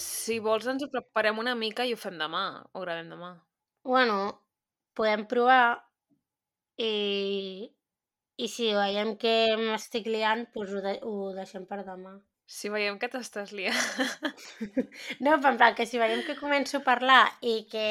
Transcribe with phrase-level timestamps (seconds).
[0.00, 3.32] Si vols ens ho preparem una mica i ho fem demà, ho gravem demà.
[3.84, 4.18] Bueno,
[4.94, 5.64] podem provar
[6.78, 7.70] i,
[8.44, 12.14] i si veiem que m'estic liant, doncs ho, de, ho deixem per demà.
[12.52, 13.78] Si veiem que t'estàs liant.
[15.24, 17.86] No, però en plan, que si veiem que començo a parlar i que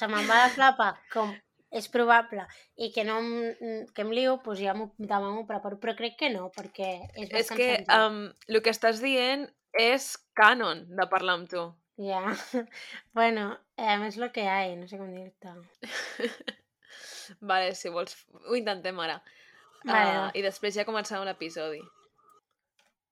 [0.00, 1.32] se me'n va la flapa, com
[1.80, 2.44] és probable,
[2.82, 5.78] i que no em, que em lio, doncs ja m'ho- demà m'ho preparo.
[5.82, 7.86] Però crec que no, perquè és és bastant que senzill.
[7.96, 9.46] um, el que estàs dient
[9.78, 11.66] és canon de parlar amb tu.
[12.00, 12.22] Ja.
[13.18, 15.54] bueno, eh, és el que hi ha, no sé com dir-te.
[17.50, 18.16] Vale, si vols,
[18.48, 19.20] ho intentem ara.
[19.84, 20.28] Vale, va.
[20.36, 21.80] I després ja començarem l'episodi.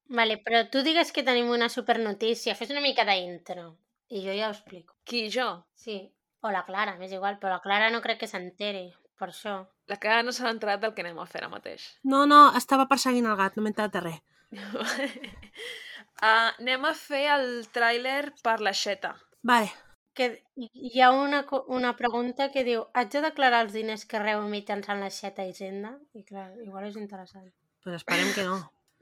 [0.08, 2.56] Vale, però tu digues que tenim una super notícia.
[2.56, 3.74] Fes una mica d'intro.
[4.08, 4.96] I jo ja ho explico.
[5.04, 5.48] Qui, jo?
[5.76, 6.00] Sí.
[6.40, 8.86] O la Clara, m'és igual, però la Clara no crec que s'enteri.
[9.18, 9.58] Per això.
[9.90, 11.84] La que no s'ha entrat del que anem a fer ara mateix.
[12.06, 14.24] No, no, estava perseguint el gat, no m'he entrat de res.
[16.22, 19.14] uh, anem a fer el tràiler per la xeta.
[19.42, 19.70] Vale.
[20.18, 24.48] Que hi ha una, una pregunta que diu haig de declarar els diners que rebo
[24.50, 25.94] mitjançant la xeta Hisenda?
[26.18, 27.52] I clar, igual és interessant.
[27.84, 28.58] Pues esperem que no.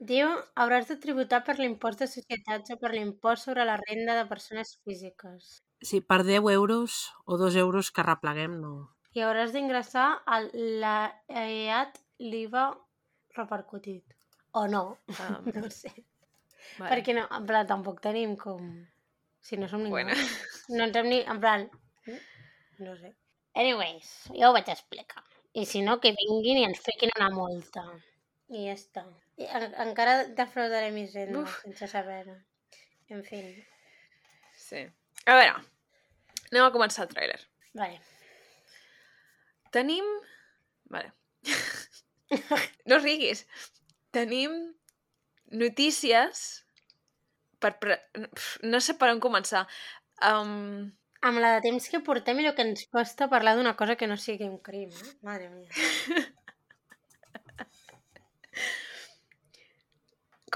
[0.09, 0.29] Diu,
[0.61, 4.75] hauràs de tributar per l'impost de societats o per l'impost sobre la renda de persones
[4.85, 5.55] físiques.
[5.81, 8.75] Sí, per 10 euros o 2 euros que repleguem, no.
[9.17, 12.67] I hauràs d'ingressar al l'EAT l'IVA
[13.39, 14.13] repercutit.
[14.53, 14.83] O no,
[15.17, 15.91] Um, no sé.
[16.77, 16.89] Vale.
[16.91, 18.67] Perquè no, en plan, tampoc tenim com...
[19.47, 19.95] Si no som ningú.
[19.95, 20.15] Bueno,
[20.75, 21.21] No ens hem ni...
[21.23, 21.69] En plan...
[22.83, 23.13] No sé.
[23.57, 25.23] Anyways, jo ho vaig explicar.
[25.57, 27.85] I si no, que vinguin i ens fiquin una multa.
[28.53, 29.03] I ja està.
[29.41, 31.55] I en, encara defraudarem Hisenda Uf.
[31.63, 32.35] sense saber-ho.
[33.09, 33.41] En fi.
[34.59, 34.83] sí.
[35.25, 35.55] A veure,
[36.51, 37.39] anem a començar el tràiler.
[37.79, 37.97] Vale.
[39.75, 40.05] Tenim...
[40.93, 41.11] Vale.
[42.89, 43.43] no riguis.
[44.15, 44.53] Tenim
[45.51, 46.45] notícies
[47.59, 47.77] per...
[47.81, 47.99] Pre...
[48.63, 49.65] No sé per on començar.
[50.21, 50.91] Um,
[51.27, 54.07] Amb la de temps que portem i el que ens costa parlar d'una cosa que
[54.09, 55.13] no sigui un crim, eh?
[55.25, 55.69] Madre mia.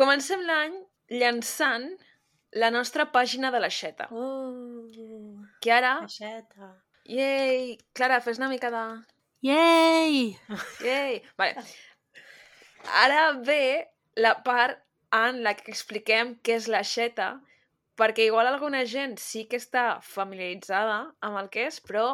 [0.02, 0.78] comencem l'any
[1.22, 1.88] llançant
[2.62, 4.08] la nostra pàgina de la xeta.
[4.12, 5.98] Uh, Que ara...
[6.06, 6.72] aixeta.
[7.12, 7.78] Yay!
[7.98, 8.84] Clara, fes una mica de...
[9.48, 10.38] Yay!
[10.86, 11.22] Yay!
[11.40, 11.64] Vale.
[13.04, 17.34] Ara ve la part en la que expliquem què és la xeta,
[18.00, 22.06] perquè igual alguna gent sí que està familiaritzada amb el que és, però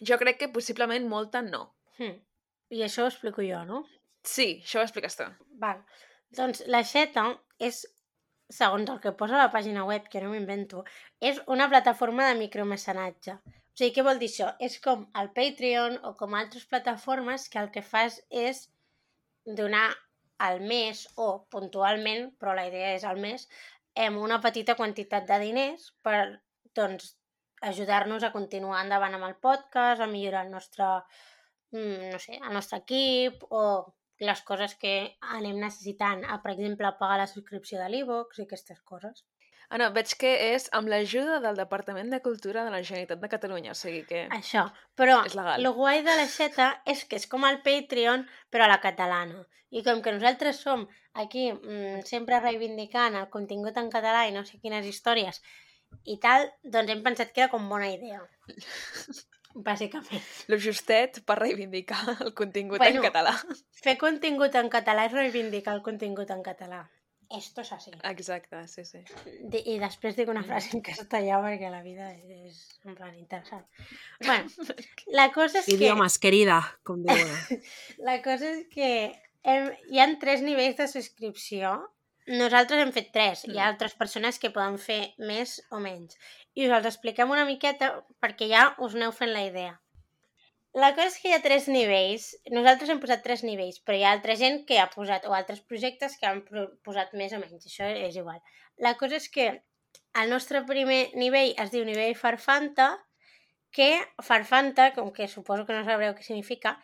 [0.00, 1.66] jo crec que possiblement molta no.
[1.98, 2.16] Hm.
[2.74, 3.82] I això ho explico jo, no?
[4.24, 5.26] Sí, això ho expliques tu.
[5.60, 5.82] Val.
[6.34, 7.26] Doncs la xeta
[7.62, 7.82] és,
[8.50, 10.84] segons el que posa a la pàgina web, que no m'invento,
[11.20, 13.36] és una plataforma de micromecenatge.
[13.36, 14.52] O sigui, què vol dir això?
[14.62, 18.68] És com el Patreon o com altres plataformes que el que fas és
[19.60, 19.88] donar
[20.38, 23.46] al mes o puntualment, però la idea és al mes,
[23.94, 26.40] em una petita quantitat de diners per
[26.74, 27.14] doncs,
[27.64, 30.88] ajudar-nos a continuar endavant amb el podcast, a millorar el nostre,
[31.72, 36.90] mm, no sé, el nostre equip o les coses que anem necessitant, a, per exemple,
[36.98, 39.24] pagar la subscripció de l'e-box i aquestes coses.
[39.68, 43.30] Ah, no, veig que és amb l'ajuda del Departament de Cultura de la Generalitat de
[43.32, 44.26] Catalunya, o sigui que...
[44.36, 44.66] Això.
[44.94, 48.80] Però el guai de la xeta és que és com el Patreon, però a la
[48.84, 49.44] catalana.
[49.74, 54.44] I com que nosaltres som aquí mm, sempre reivindicant el contingut en català i no
[54.46, 55.40] sé quines històries
[56.10, 58.20] i tal, doncs hem pensat que era com bona idea.
[59.54, 60.22] Bàsicament.
[60.50, 63.00] Lo justet per reivindicar el contingut Bueno.
[63.00, 63.34] en català.
[63.84, 66.82] Fer contingut en català és reivindicar el contingut en català.
[67.36, 67.90] Esto es así.
[68.10, 69.00] Exacte, sí, sí.
[69.52, 73.64] De, I després dic una frase en castellà perquè la vida és, en plan interessant.
[74.26, 74.48] bueno,
[75.18, 75.76] la cosa és que...
[75.78, 77.62] Idiomes, querida, com diuen.
[78.08, 78.90] La cosa és que
[79.44, 81.74] hem, hi han tres nivells de subscripció.
[82.26, 83.42] Nosaltres hem fet tres.
[83.44, 83.70] Hi ha Mm.
[83.74, 86.16] altres persones que poden fer més o menys.
[86.56, 87.90] I us els expliquem una miqueta
[88.22, 89.74] perquè ja us aneu fent la idea.
[90.74, 92.24] La cosa és que hi ha tres nivells.
[92.50, 95.60] Nosaltres hem posat tres nivells, però hi ha altra gent que ha posat, o altres
[95.70, 96.42] projectes que han
[96.86, 97.68] posat més o menys.
[97.68, 98.40] Això és igual.
[98.82, 99.46] La cosa és que
[100.22, 102.88] el nostre primer nivell es diu nivell Farfanta,
[103.74, 103.88] que
[104.22, 106.74] Farfanta, com que suposo que no sabreu què significa,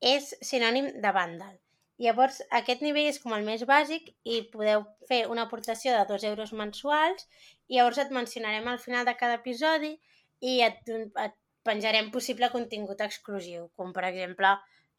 [0.00, 1.54] és sinònim de vàndal.
[2.00, 6.24] Llavors, aquest nivell és com el més bàsic i podeu fer una aportació de 2
[6.32, 7.28] euros mensuals
[7.68, 9.92] i llavors et mencionarem al final de cada episodi
[10.40, 14.52] i et, et penjarem possible contingut exclusiu, com per exemple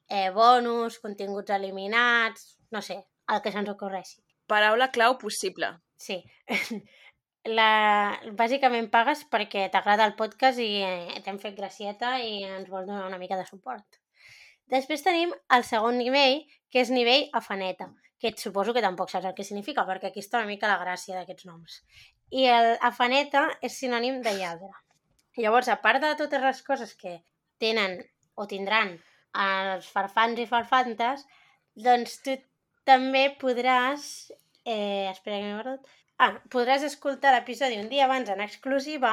[0.09, 2.99] eh, bonus, continguts eliminats, no sé,
[3.31, 4.21] el que se'ns ocorreixi.
[4.49, 5.71] Paraula clau possible.
[5.97, 6.21] Sí.
[7.57, 8.17] La...
[8.37, 13.05] Bàsicament pagues perquè t'agrada el podcast i eh, t'hem fet gracieta i ens vols donar
[13.05, 14.01] una mica de suport.
[14.73, 16.39] Després tenim el segon nivell,
[16.73, 20.23] que és nivell afaneta, que et suposo que tampoc saps el que significa, perquè aquí
[20.25, 21.81] està una mica la gràcia d'aquests noms.
[22.33, 24.71] i el afaneta és sinònim de lladre.
[25.37, 27.17] Llavors, a part de totes les coses que
[27.59, 27.97] tenen
[28.35, 28.95] o tindran
[29.45, 31.25] els farfans i farfantes,
[31.87, 32.37] doncs tu
[32.87, 34.31] també podràs...
[34.65, 35.89] Eh, espera que m'he perdut.
[36.17, 39.11] Ah, podràs escoltar l'episodi un dia abans en exclusiva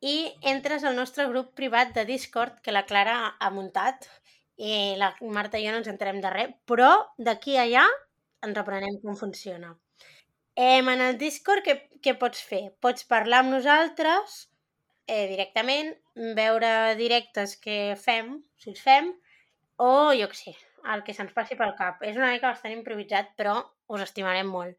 [0.00, 0.14] i
[0.52, 4.06] entres al nostre grup privat de Discord que la Clara ha muntat
[4.56, 7.84] i la Marta i jo no ens enterem de res, però d'aquí a allà
[8.46, 9.74] ens aprenem com funciona.
[10.54, 12.62] Eh, en el Discord què, què pots fer?
[12.80, 14.40] Pots parlar amb nosaltres
[15.10, 15.92] eh, directament,
[16.38, 19.10] veure directes que fem, si els fem,
[19.82, 20.54] o jo què sé,
[20.94, 22.02] el que se'ns passi pel cap.
[22.06, 23.58] És una mica bastant improvisat, però
[23.90, 24.76] us estimarem molt.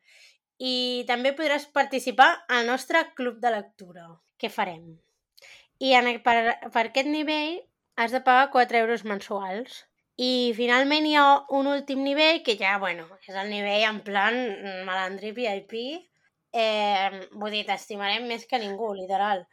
[0.62, 4.08] I també podràs participar al nostre club de lectura.
[4.38, 4.86] Què farem?
[5.82, 6.36] I en, per,
[6.74, 7.58] per aquest nivell
[7.98, 9.82] has de pagar 4 euros mensuals.
[10.22, 11.26] I finalment hi ha
[11.58, 14.38] un últim nivell que ja, bueno, és el nivell en plan
[14.86, 15.74] malandrí VIP.
[16.54, 19.46] Eh, vull dir, t'estimarem més que ningú, literal.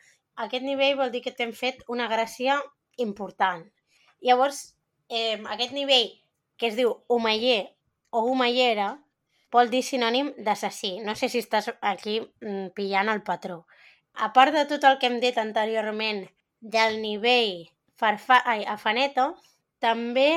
[0.45, 2.59] Aquest nivell vol dir que t'hem fet una gràcia
[3.03, 3.65] important.
[4.23, 4.75] Llavors,
[5.11, 6.11] eh, aquest nivell
[6.59, 7.69] que es diu humeller
[8.11, 8.93] o humellera
[9.53, 10.99] vol dir sinònim d'assassí.
[11.07, 13.65] No sé si estàs aquí mm, pillant el patró.
[14.15, 16.25] A part de tot el que hem dit anteriorment
[16.61, 17.69] del nivell
[17.99, 18.41] farfa...
[18.45, 19.33] Ai, afaneto,
[19.83, 20.31] també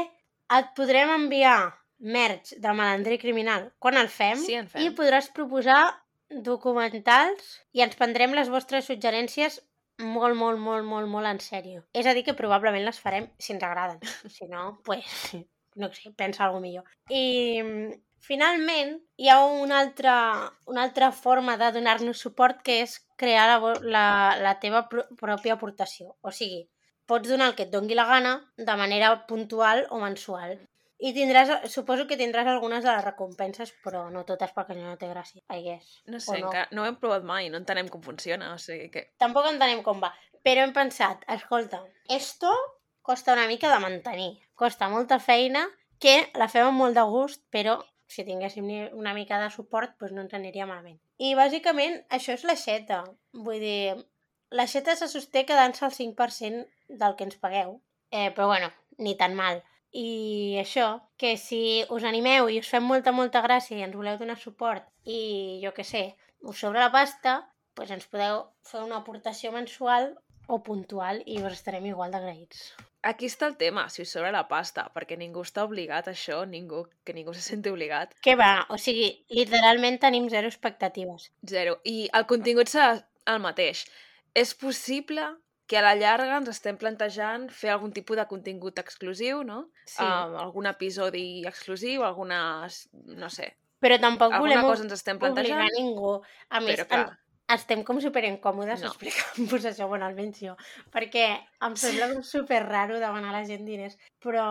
[0.52, 4.82] et podrem enviar merch de malandrí criminal quan el fem, Sí, en fem.
[4.86, 5.82] i podràs proposar
[6.30, 9.60] documentals i ens prendrem les vostres suggerències
[10.02, 11.84] molt, molt, molt, molt, molt en sèrio.
[11.94, 14.00] És a dir, que probablement les farem si ens agraden.
[14.36, 15.36] Si no, pues,
[15.76, 16.90] no sé, pensa alguna millor.
[17.10, 20.16] I mm, finalment hi ha una altra,
[20.68, 24.06] una altra forma de donar-nos suport que és crear la, la,
[24.42, 26.16] la teva pro pròpia aportació.
[26.22, 26.66] O sigui,
[27.12, 30.60] pots donar el que et dongui la gana de manera puntual o mensual.
[31.02, 35.08] I tindràs, suposo que tindràs algunes de les recompenses, però no totes perquè no té
[35.10, 35.96] gràcia, I guess.
[36.06, 36.52] No O sé, no.
[36.52, 39.08] encara no ho hem provat mai, no entenem com funciona, o sigui que...
[39.22, 40.12] Tampoc entenem com va.
[40.46, 42.52] Però hem pensat, escolta, esto
[43.02, 44.32] costa una mica de mantenir.
[44.54, 45.66] Costa molta feina,
[46.02, 47.80] que la fem amb molt de gust, però
[48.12, 48.68] si tinguéssim
[48.98, 51.00] una mica de suport, doncs no ens aniria malament.
[51.18, 53.02] I bàsicament això és l'aixeta.
[53.34, 53.96] Vull dir,
[54.52, 56.66] l'aixeta se sosté quedant-se al 5%
[57.02, 57.80] del que ens pagueu.
[58.12, 59.64] Eh, però bueno, ni tan mal.
[59.92, 60.88] I això,
[61.20, 64.88] que si us animeu i us fem molta, molta gràcia i ens voleu donar suport
[65.04, 66.04] i jo que sé,
[66.48, 67.42] us sobra la pasta,
[67.76, 70.14] doncs ens podeu fer una aportació mensual
[70.48, 72.72] o puntual i us estarem igual d'agraïts.
[73.04, 76.44] Aquí està el tema, si us sobra la pasta, perquè ningú està obligat a això,
[76.46, 78.14] ningú, que ningú se senti obligat.
[78.22, 78.68] Què va?
[78.70, 81.32] O sigui, literalment tenim zero expectatives.
[81.50, 81.80] Zero.
[81.84, 83.88] I el contingut serà el mateix.
[84.38, 85.26] És possible
[85.72, 89.62] que a la llarga ens estem plantejant fer algun tipus de contingut exclusiu, no?
[89.88, 90.04] Sí.
[90.04, 92.84] Um, algun episodi exclusiu, algunes...
[93.16, 96.18] no sé, Però tampoc alguna volem cosa ens estem obligar plantejant, ningú.
[96.52, 98.86] A més, però clar, en- estem com superincòmodes No.
[98.86, 98.92] no.
[98.92, 100.54] explicant-vos això, bueno, almenys jo,
[100.94, 101.24] perquè
[101.66, 104.46] em sembla com super raro demanar a la gent diners, però,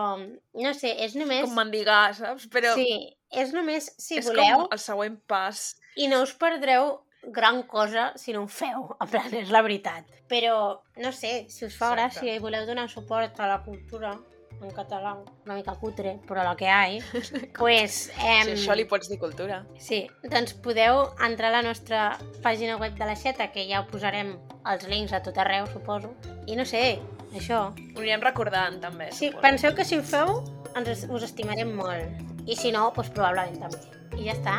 [0.65, 1.45] no sé, és només...
[1.47, 2.49] com mendigar, saps?
[2.53, 2.89] Però Sí,
[3.31, 5.63] és només si és voleu com el següent pas.
[5.95, 10.05] i no us perdreu gran cosa si no ho feu, en plan, és la veritat.
[10.31, 12.19] Però, no sé, si us fa Exacte.
[12.25, 14.17] gràcia i voleu donar suport a la cultura
[14.61, 17.01] en català, una mica cutre, però la que hi ha,
[17.57, 19.63] pues, em, Si això li pots dir cultura.
[19.79, 24.35] Sí, doncs podeu entrar a la nostra pàgina web de l'aixeta, que ja ho posarem
[24.69, 26.13] els links a tot arreu, suposo.
[26.45, 26.99] I no sé,
[27.33, 27.71] això.
[27.73, 29.41] Ho anirem recordant, també, Sí, suposo.
[29.41, 30.43] penseu que si ho feu,
[30.75, 32.21] ens, us estimarem molt.
[32.45, 33.81] I si no, doncs probablement també.
[34.21, 34.55] I ja està.